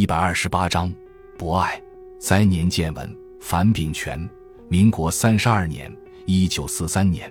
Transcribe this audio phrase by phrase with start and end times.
[0.00, 0.90] 一百二十八章，
[1.36, 1.78] 博爱
[2.18, 3.16] 灾年见闻。
[3.38, 4.18] 樊炳全，
[4.66, 7.30] 民国三十二年（一九四三年），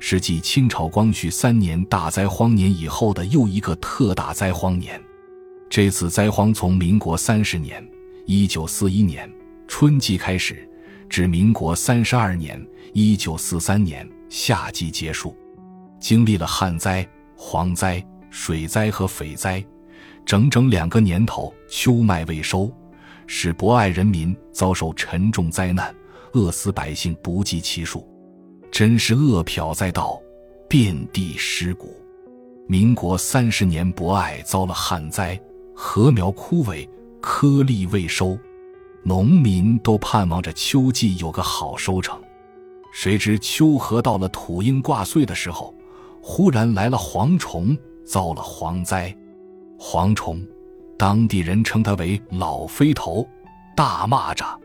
[0.00, 4.98] 是继清朝光绪三年大灾荒年以后的又一个特大灾荒年。
[5.68, 7.86] 这次灾荒从民国三十年
[8.24, 9.30] （一九四一年）
[9.68, 10.66] 春季开始，
[11.10, 15.36] 至民国三十二年（一九四三年）夏季结束，
[16.00, 19.62] 经历了旱灾、蝗灾、水灾和匪灾。
[20.26, 22.68] 整整两个年头，秋麦未收，
[23.28, 25.94] 使博爱人民遭受沉重灾难，
[26.32, 28.04] 饿死百姓不计其数，
[28.72, 30.20] 真是饿殍载道，
[30.68, 31.96] 遍地尸骨。
[32.66, 35.40] 民国三十年，博爱遭了旱灾，
[35.76, 36.86] 禾苗枯萎，
[37.22, 38.36] 颗粒未收，
[39.04, 42.20] 农民都盼望着秋季有个好收成，
[42.92, 45.72] 谁知秋禾到了土应挂穗的时候，
[46.20, 49.16] 忽然来了蝗虫，遭了蝗灾。
[49.88, 50.44] 蝗虫，
[50.98, 53.24] 当地人称它为老飞头、
[53.76, 54.58] 大蚂蚱。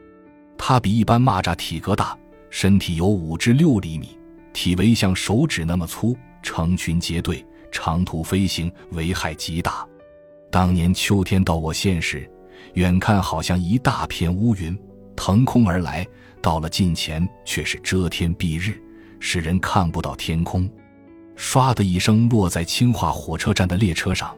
[0.57, 2.17] 它比一般蚂蚱体格大，
[2.50, 4.17] 身体有五至六厘米，
[4.52, 9.88] 体围像手指那么粗，成群结队，长途飞行危害极大。
[10.49, 12.27] 当年秋天到我县时，
[12.73, 14.75] 远看好像一大片乌云
[15.16, 16.03] 腾空而来，
[16.42, 18.81] 到了近前却是遮天蔽日，
[19.19, 20.67] 使人看不到天空。
[21.38, 24.36] 唰的一声落在清化火车站的列车上。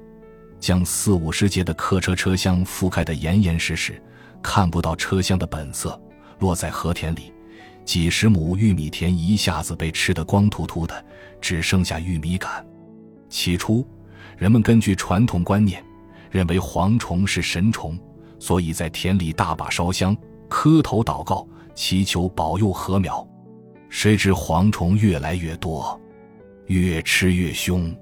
[0.64, 4.02] 将四五十节的客车车厢覆盖得严严实实，
[4.42, 6.02] 看不到车厢的本色。
[6.40, 7.34] 落在禾田里，
[7.84, 11.06] 几十亩玉米田一下子被吃得光秃秃的，
[11.42, 12.66] 只剩下玉米杆。
[13.28, 13.86] 起初，
[14.38, 15.84] 人们根据传统观念，
[16.32, 18.00] 认为蝗虫是神虫，
[18.40, 20.16] 所以在田里大把烧香、
[20.48, 23.28] 磕头祷告，祈求保佑禾苗。
[23.90, 26.00] 谁知蝗虫越来越多，
[26.68, 27.94] 越吃越凶。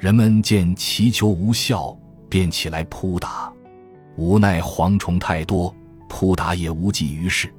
[0.00, 1.94] 人们见祈求无效，
[2.26, 3.52] 便起来扑打。
[4.16, 5.74] 无奈蝗虫太多，
[6.08, 7.52] 扑打也无济于事。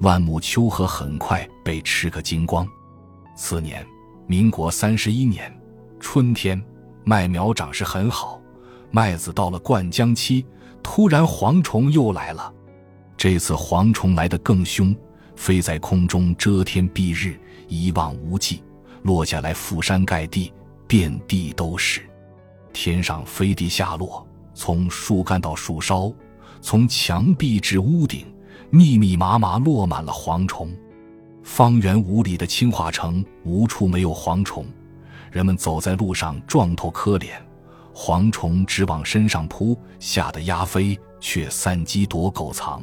[0.00, 2.68] 万亩秋禾很快被吃个精光。
[3.34, 3.82] 次年，
[4.26, 5.50] 民国三十一年
[5.98, 6.62] 春天，
[7.02, 8.38] 麦苗长势很好，
[8.90, 10.44] 麦子到了灌浆期，
[10.82, 12.52] 突然蝗虫又来了。
[13.16, 14.94] 这次蝗虫来得更凶，
[15.34, 18.62] 飞在空中遮天蔽日，一望无际，
[19.02, 20.52] 落下来覆山盖地。
[20.86, 22.00] 遍地都是，
[22.72, 26.12] 天上飞地下落，从树干到树梢，
[26.60, 28.26] 从墙壁至屋顶，
[28.70, 30.72] 密密麻麻落满了蝗虫。
[31.42, 34.64] 方圆五里的清化城无处没有蝗虫，
[35.30, 37.44] 人们走在路上撞头磕脸，
[37.94, 42.82] 蝗虫直往身上扑，吓得鸭飞却散鸡躲狗藏。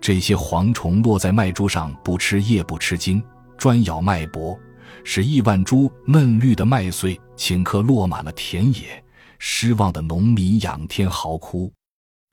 [0.00, 3.22] 这些蝗虫落在麦株上，不吃叶不吃茎，
[3.56, 4.58] 专咬麦帛。
[5.04, 9.02] 使亿万株嫩绿的麦穗顷刻落满了田野，
[9.38, 11.72] 失望的农民仰天嚎哭。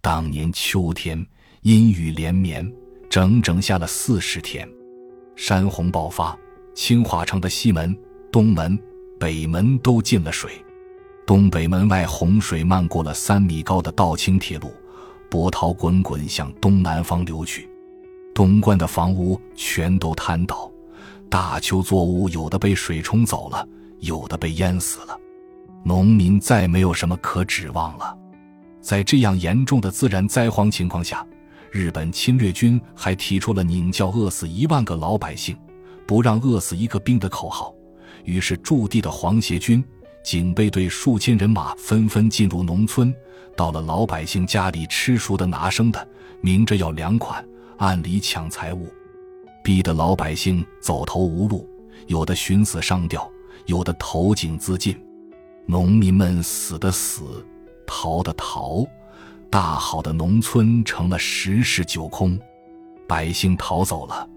[0.02, 1.25] 当年秋天
[1.64, 2.72] 阴雨连绵，
[3.09, 4.70] 整整下了四十天，
[5.36, 6.38] 山洪爆发，
[6.74, 7.97] 清化城的西门、
[8.31, 8.78] 东门、
[9.20, 10.52] 北门都进了水。
[11.26, 14.72] 东北门外洪水漫过了三米高的道清铁路，
[15.30, 17.70] 波涛滚滚向东南方流去，
[18.34, 20.72] 东关的房屋全都瘫倒。
[21.29, 23.67] 大丘作物有的被水冲走了，
[24.00, 25.16] 有的被淹死了，
[25.84, 28.17] 农民再没有什么可指望了。
[28.81, 31.25] 在这样严重的自然灾荒情况下，
[31.72, 35.56] 日本侵略军还提出了“宁叫饿死一万个老百姓，
[36.07, 37.72] 不让饿死一个兵”的口号。
[38.25, 39.84] 于是驻地的皇协军、
[40.23, 43.13] 警备队数千人马纷纷进入农村，
[43.56, 46.07] 到了老百姓家里吃熟的拿生的，
[46.41, 47.46] 明着要粮款，
[47.78, 48.91] 暗里抢财物。
[49.64, 51.70] 逼得老百姓走投无路，
[52.08, 53.30] 有的寻死上吊，
[53.66, 55.00] 有的投井自尽。
[55.66, 57.46] 农民们死的死，
[57.86, 58.86] 逃的逃，
[59.50, 62.40] 大好的农村成了十室九空。
[63.08, 64.28] 百姓逃走了，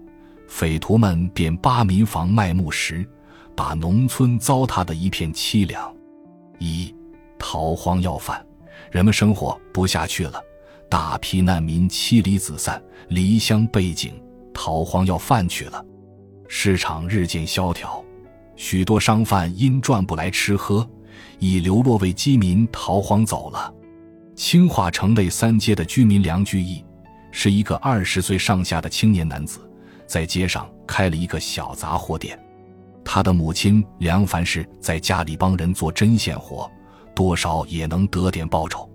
[0.47, 3.07] 匪徒们便扒民房卖木石，
[3.55, 5.93] 把农村糟蹋的一片凄凉。
[6.59, 6.93] 一
[7.39, 8.45] 逃荒要饭，
[8.91, 10.41] 人们生活不下去了，
[10.89, 14.13] 大批难民妻离子散，离乡背井。
[14.53, 15.83] 逃荒要饭去了，
[16.47, 18.03] 市场日渐萧条，
[18.55, 20.87] 许多商贩因赚不来吃喝，
[21.39, 23.73] 已流落为饥民，逃荒走了。
[24.35, 26.83] 清化城内三街的居民梁居易，
[27.31, 29.59] 是一个二十岁上下的青年男子，
[30.07, 32.39] 在街上开了一个小杂货店。
[33.05, 36.71] 他的母亲梁凡是在家里帮人做针线活，
[37.13, 38.89] 多少也能得点报酬。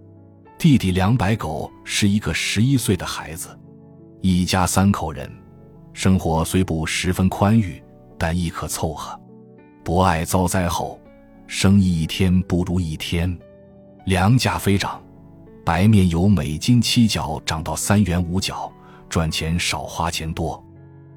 [0.59, 3.57] 弟弟梁白狗是一个十一岁的孩子，
[4.23, 5.31] 一家三口人。
[5.99, 7.83] 生活虽不十分宽裕，
[8.17, 9.21] 但亦可凑合。
[9.83, 10.97] 博爱遭灾后，
[11.49, 13.37] 生意一天不如一天，
[14.05, 15.03] 粮价飞涨，
[15.65, 18.73] 白面由每斤七角涨到三元五角，
[19.09, 20.65] 赚钱少花钱多，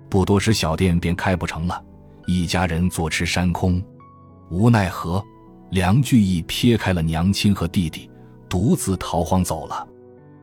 [0.09, 1.79] 不多时小店便开不成了。
[2.25, 3.79] 一家人坐吃山空，
[4.49, 5.23] 无奈何，
[5.69, 8.09] 梁巨义撇开了娘亲和弟弟，
[8.49, 9.87] 独自逃荒走了。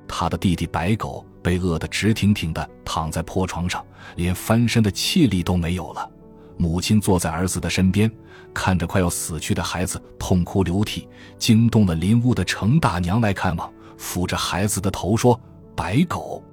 [0.06, 3.82] 他的弟弟白狗被饿得直挺挺的躺在破床上，
[4.16, 6.10] 连翻身的气力都没有了。
[6.58, 8.10] 母亲坐在儿子的身边，
[8.52, 11.08] 看着快要死去的孩子痛哭流涕，
[11.38, 15.40] 惊动了邻屋的程大娘来看望，抚着孩子的头说
[15.74, 16.44] ：“白狗，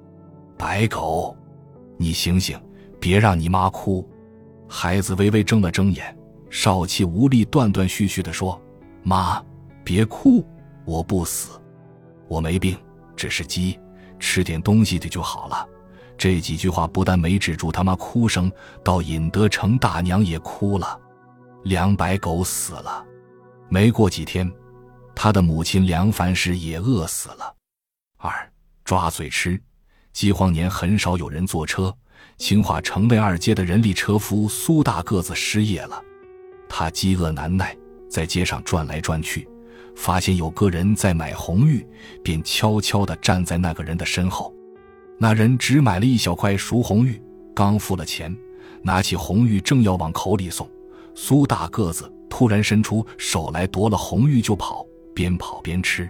[0.56, 1.36] 白狗，
[1.98, 2.58] 你醒醒，
[2.98, 4.08] 别让你妈哭。”
[4.66, 6.16] 孩子微微睁了睁眼，
[6.48, 8.58] 少气无力、断断续续地说
[9.04, 9.44] ：“妈，
[9.84, 10.42] 别哭，
[10.86, 11.50] 我不死，
[12.28, 12.74] 我没病，
[13.14, 13.78] 只是鸡，
[14.18, 15.66] 吃点东西的就好了。”
[16.18, 18.50] 这几句话不但没止住他妈哭声，
[18.82, 20.98] 倒引得程大娘也哭了。
[21.64, 23.04] 梁白狗死了，
[23.68, 24.50] 没过几天，
[25.14, 27.54] 他的母亲梁凡氏也饿死了。
[28.16, 28.32] 二
[28.82, 29.60] 抓嘴吃，
[30.12, 31.94] 饥荒年很少有人坐车。
[32.38, 36.02] 清化城内二街的人力车夫苏大个子失业了，
[36.66, 37.76] 他饥饿难耐，
[38.08, 39.46] 在街上转来转去，
[39.96, 41.84] 发现有个人在买红玉，
[42.22, 44.54] 便悄悄地站在那个人的身后。
[45.18, 47.20] 那人只买了一小块熟红玉，
[47.54, 48.34] 刚付了钱，
[48.82, 50.68] 拿起红玉正要往口里送，
[51.14, 56.08] 苏大个子突然伸出手来夺了红玉就跑，边跑边吃。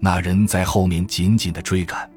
[0.00, 2.10] 那人在后面紧紧地追赶，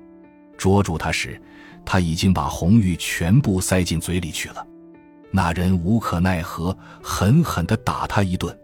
[0.57, 1.39] 捉住他时。
[1.85, 4.65] 他已经把红玉全部塞进嘴里去了，
[5.31, 8.57] 那人无可奈何，狠狠地打他一顿。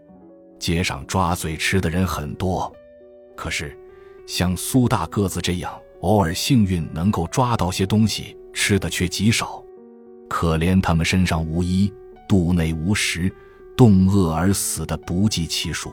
[0.60, 2.72] 街上抓嘴吃的人很多，
[3.34, 3.76] 可是
[4.26, 5.72] 像苏大个子这样
[6.02, 9.60] 偶尔幸运能够抓到些东西吃的却极少。
[10.28, 11.92] 可怜他们身上无衣，
[12.28, 13.34] 肚内无食，
[13.76, 15.92] 冻饿而死的不计其数，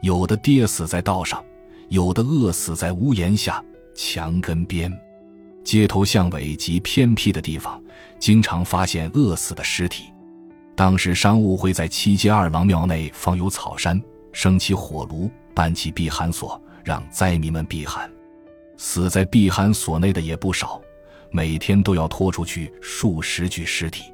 [0.00, 1.44] 有的跌死在道上，
[1.88, 3.62] 有的饿死在屋檐下、
[3.94, 4.90] 墙根边。
[5.64, 7.82] 街头巷尾及偏僻的地方，
[8.18, 10.04] 经常发现饿死的尸体。
[10.78, 18.08] 当时商务会在七街二郎庙内放有草山，升起火炉，搬起避寒所，让灾民们避寒。
[18.76, 20.80] 死在避寒所内的也不少，
[21.32, 24.04] 每天都要拖出去数十具尸体。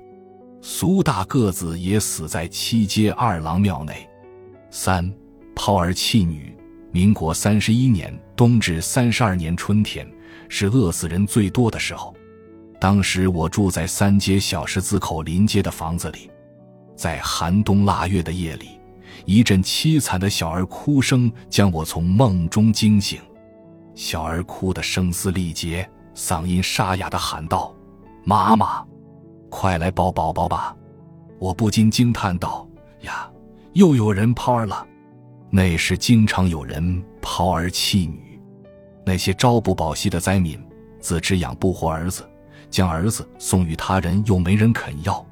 [0.63, 4.09] 苏大个子也死在七街二郎庙内。
[4.71, 5.13] 三
[5.55, 6.57] 抛儿弃女。
[6.91, 10.11] 民国三十一年冬至三十二年春天。
[10.49, 12.17] 是饿死人最多的时候。
[12.81, 16.31] 当时我住在三街小十字口临街的房子里，
[16.97, 18.81] 在寒冬腊月的夜里，
[19.25, 23.21] 一阵凄惨的小儿哭声将我从梦中惊醒。
[23.95, 27.75] 小儿哭得声嘶力竭，嗓音沙哑的喊道
[28.25, 28.85] ：“妈妈，
[29.51, 30.75] 快来抱宝宝吧！”
[31.39, 32.67] 我不禁惊叹道
[33.03, 33.31] ：“呀，
[33.73, 34.87] 又有人抛儿了。”
[35.51, 38.41] 那时经常有人抛儿弃女。
[39.07, 40.61] 那些朝不保夕的灾民，
[40.99, 42.29] 自知养不活儿子，
[42.71, 45.25] 将儿子送与他人又没人肯要，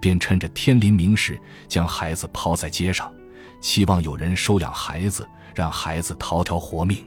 [0.00, 3.12] 便趁着天临明时将孩子抛在街上，
[3.60, 6.98] 期望有人收养孩子，让孩子逃条活命。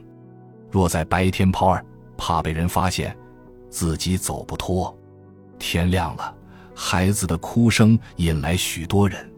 [0.70, 1.84] 若在白天抛儿，
[2.16, 3.16] 怕被人发现，
[3.70, 4.96] 自己走不脱。
[5.58, 6.34] 天亮了，
[6.74, 9.30] 孩子的哭声引来许多人，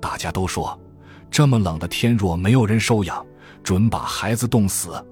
[0.00, 0.78] 大家都说，
[1.30, 3.24] 这么冷的天，若没有人收养，
[3.62, 5.04] 准把孩子冻死。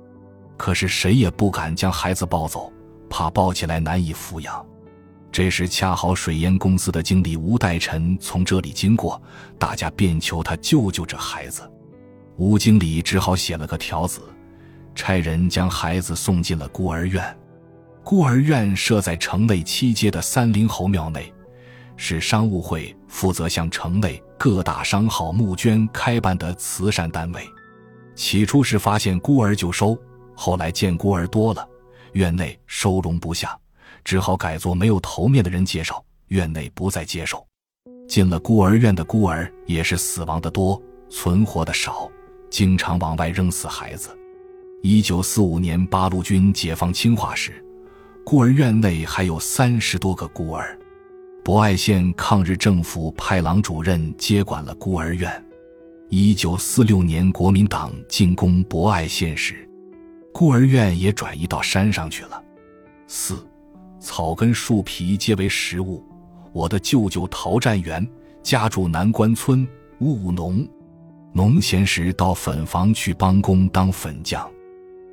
[0.57, 2.73] 可是谁也不敢将孩子抱走，
[3.11, 4.65] 怕抱起来难以抚养。
[5.35, 9.21] 这时恰好水烟公司的经理吴代臣从这里经过，
[9.59, 11.69] 大家便求他救救这孩子。
[12.37, 14.21] 吴经理只好写了个条子，
[14.95, 17.37] 差人将孩子送进了孤儿院。
[18.05, 21.35] 孤儿院设在城内七街的三灵侯庙内，
[21.97, 27.43] 是商务会负责向城内各大商号募捐开办的慈善单位。
[28.15, 29.99] 起初是发现孤儿就收。
[30.37, 31.69] 后来见孤儿多了，
[32.13, 33.59] 院内收容不下，
[34.05, 37.45] 只好改做没有头面的人介绍，院内不再接受。
[38.07, 42.11] 进了孤儿院的孤儿也是死亡的多，存活的少，
[42.51, 44.11] 经常往外扔死孩子。
[44.83, 47.65] 一九四五年八路军解放清华时，
[48.25, 50.79] 孤儿院内还有三十多个孤儿。
[51.43, 55.45] 博爱县抗日政府派郎主任接管了孤儿院。
[56.11, 59.69] 一九四六年国民党进攻博爱县时。
[60.33, 62.43] 孤儿院也转移到山上去了。
[63.07, 63.37] 四，
[64.05, 66.05] 草根树皮皆为食物。
[66.53, 68.07] 我的舅舅陶占元
[68.43, 69.67] 家住南关村
[70.01, 70.69] 务农，
[71.33, 74.47] 农闲时到粉房去帮工当粉匠。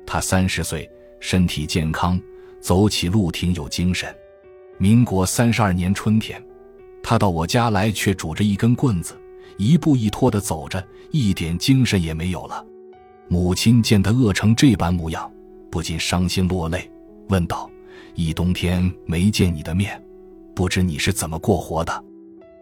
[0.06, 0.88] 他三十岁，
[1.20, 2.20] 身体健康，
[2.60, 4.14] 走起路挺有精神。
[4.76, 6.40] 民国三十二年春天，
[7.02, 9.18] 他到我家来，却拄着一根棍子，
[9.56, 12.62] 一步一拖的走着，一点精神也没有了。
[13.26, 15.32] 母亲见他饿成这般模样，
[15.70, 16.90] 不禁伤心落泪，
[17.30, 17.70] 问道
[18.14, 20.02] ：“一冬天没见你的面，
[20.54, 22.04] 不知你是怎么过活的？”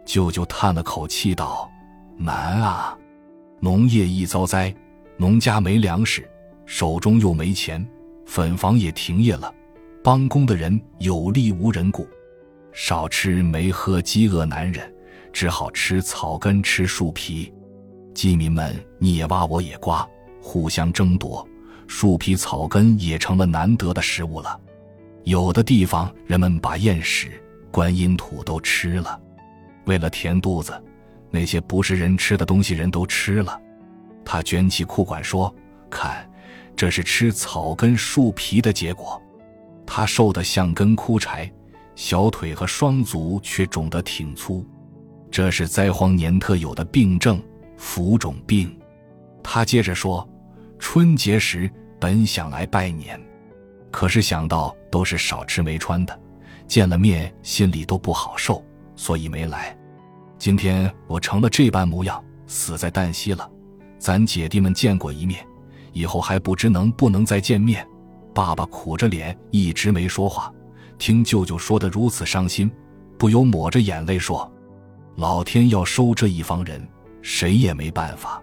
[0.07, 1.71] 舅舅叹了口气道
[2.16, 2.97] ：“难啊，
[3.61, 4.75] 农业一遭灾，
[5.16, 6.28] 农家没粮食，
[6.66, 7.87] 手中又没钱，
[8.26, 9.52] 粉房也停业了，
[10.02, 12.09] 帮工的人有力无人顾，
[12.73, 14.92] 少吃没喝，饥饿难忍，
[15.33, 17.52] 只好吃草根，吃树皮。
[18.14, 20.09] 饥民们你也挖我也刮，
[20.42, 21.47] 互相争夺，
[21.87, 24.61] 树皮草根也成了难得的食物了。
[25.24, 29.20] 有的地方人们把燕屎、观音土都吃了。”
[29.86, 30.72] 为了填肚子，
[31.30, 33.60] 那些不是人吃的东西，人都吃了。
[34.24, 35.52] 他卷起裤管说
[35.90, 36.28] ：“看，
[36.76, 39.20] 这是吃草根树皮的结果。”
[39.86, 41.50] 他瘦得像根枯柴，
[41.96, 44.64] 小腿和双足却肿得挺粗。
[45.30, 47.42] 这是灾荒年特有的病症——
[47.76, 48.76] 浮肿病。
[49.42, 50.28] 他接着说
[50.78, 53.20] ：“春节时本想来拜年，
[53.90, 56.20] 可是想到都是少吃没穿的，
[56.66, 58.64] 见了面心里都不好受。”
[58.97, 59.75] 所以没来。
[60.37, 63.50] 今天我成了这般模样，死在旦夕了。
[63.99, 65.42] 咱姐弟们见过一面，
[65.92, 67.87] 以后还不知能不能再见面。
[68.35, 70.52] 爸爸苦着脸，一直没说话。
[70.99, 72.70] 听舅舅说的如此伤心，
[73.18, 74.50] 不由抹着眼泪说
[75.16, 76.87] ：“老天要收这一方人，
[77.23, 78.42] 谁也没办法。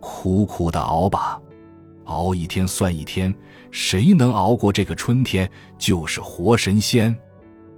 [0.00, 1.40] 苦苦的熬吧，
[2.04, 3.34] 熬一天算一天。
[3.70, 7.16] 谁能熬过这个春天，就是活神仙。”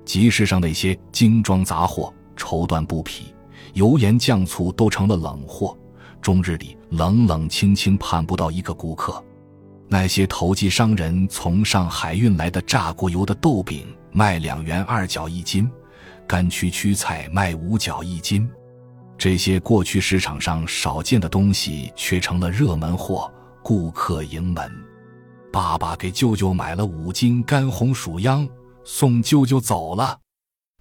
[0.05, 3.35] 集市上那些精装杂货，绸缎布匹、
[3.73, 5.77] 油盐酱醋都成了冷货，
[6.21, 9.25] 终日里冷冷清清，盼不到一个顾客。
[9.89, 15.71] 那些投机商人从上海运来的炸过油的豆饼卖两元二角一斤，
[16.27, 18.49] 干区区菜卖五角一斤。
[19.17, 23.33] 这些过去市场上少见的东西，却成了热门货，
[23.69, 24.71] 顾客盈门。
[25.53, 28.49] 爸爸给舅舅买了五斤干红薯秧。
[28.85, 30.17] 送舅舅走了，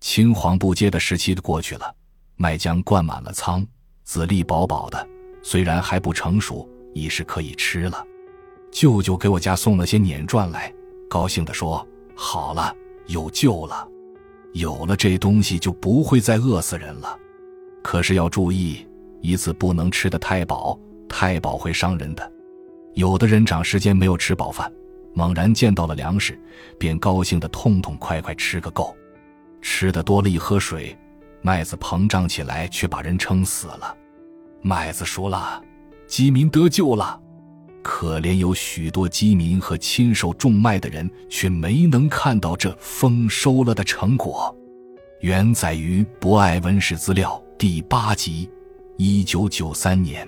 [0.02, 1.92] 青黄不接的时期过去了，
[2.36, 3.66] 麦浆灌满了仓，
[4.04, 5.08] 籽粒饱饱的，
[5.42, 8.06] 虽然还不成熟，已是可以吃了。
[8.72, 10.72] 舅舅给我家送了些碾转来，
[11.10, 11.84] 高兴地说
[12.16, 12.72] ：“好了，
[13.08, 13.88] 有救了，
[14.54, 17.18] 有了这东西就不会再饿死人了。
[17.82, 18.88] 可是要注意，
[19.22, 22.32] 一次不能吃得太饱，太饱会伤人的。
[22.96, 24.70] 有的人长时间没有吃饱饭。”
[25.18, 26.38] 猛然见到了粮食，
[26.78, 28.94] 便高兴的痛痛快快吃个够，
[29.62, 30.94] 吃的多了一喝水，
[31.42, 33.96] 麦子膨胀起来，却把人撑死了。
[34.62, 35.64] 麦子熟了，
[36.06, 37.18] 饥民得救了。
[37.82, 44.54] 可怜有许多饥民和亲手种麦的人，却没能看到这丰收了的成果。
[45.22, 48.50] 原载于《博爱文史资料》第八集，
[48.98, 50.28] 一九九三年。